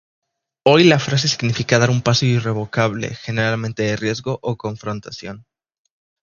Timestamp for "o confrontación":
4.41-5.45